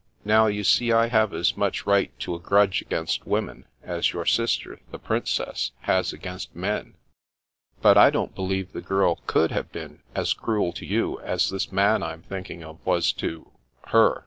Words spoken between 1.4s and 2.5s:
much right to a